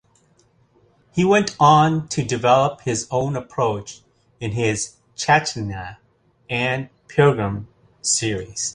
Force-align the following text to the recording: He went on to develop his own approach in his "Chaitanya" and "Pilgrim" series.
He 1.11 1.23
went 1.23 1.55
on 1.59 2.07
to 2.07 2.23
develop 2.25 2.81
his 2.81 3.07
own 3.11 3.35
approach 3.35 4.01
in 4.39 4.53
his 4.53 4.95
"Chaitanya" 5.15 5.99
and 6.49 6.89
"Pilgrim" 7.07 7.67
series. 8.01 8.69